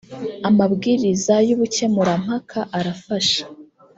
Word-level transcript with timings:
amabwiriza 0.49 1.35
yubukemurampaka 1.47 2.59
arafasha. 2.77 3.43